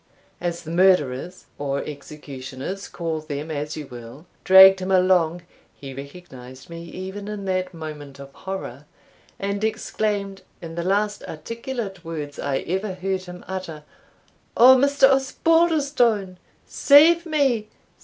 [0.41, 5.43] As the murderers, or executioners, call them as you will, dragged him along,
[5.75, 8.85] he recognised me even in that moment of horror,
[9.37, 13.83] and exclaimed, in the last articulate words I ever heard him utter,
[14.57, 15.07] "Oh, Mr.
[15.07, 17.69] Osbaldistone, save me!